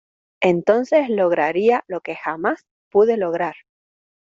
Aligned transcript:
entonces 0.41 1.09
lograría 1.09 1.83
lo 1.87 2.01
que 2.01 2.15
jamás 2.15 2.65
pude 2.91 3.17
lograr. 3.17 3.53